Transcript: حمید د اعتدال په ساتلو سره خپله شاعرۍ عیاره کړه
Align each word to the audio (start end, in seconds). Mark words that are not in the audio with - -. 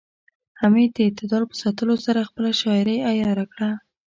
حمید 0.61 0.91
د 0.93 0.97
اعتدال 1.07 1.43
په 1.49 1.55
ساتلو 1.63 1.95
سره 2.05 2.27
خپله 2.29 2.51
شاعرۍ 2.61 2.97
عیاره 3.09 3.45
کړه 3.53 3.69